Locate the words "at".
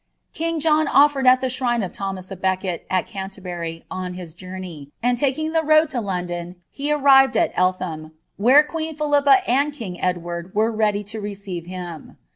1.27-1.41, 2.89-3.05, 7.37-7.51